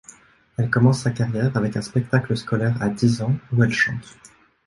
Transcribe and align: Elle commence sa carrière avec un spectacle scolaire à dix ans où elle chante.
Elle 0.57 0.71
commence 0.71 1.03
sa 1.03 1.11
carrière 1.11 1.55
avec 1.55 1.77
un 1.77 1.83
spectacle 1.83 2.35
scolaire 2.35 2.75
à 2.81 2.89
dix 2.89 3.21
ans 3.21 3.35
où 3.53 3.63
elle 3.63 3.71
chante. 3.71 4.17